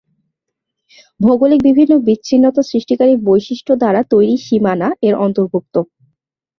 [1.19, 5.75] ভৌগোলিক বিভিন্ন বিচ্ছিন্নতা সৃষ্টিকারী বৈশিষ্ট্য দ্বারা তৈরি সীমানা এর অন্তর্ভুক্ত।